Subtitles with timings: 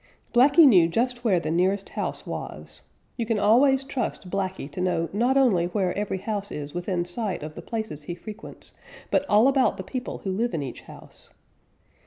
[0.33, 2.81] Blacky knew just where the nearest house was.
[3.17, 7.43] You can always trust Blacky to know not only where every house is within sight
[7.43, 8.73] of the places he frequents,
[9.11, 11.29] but all about the people who live in each house.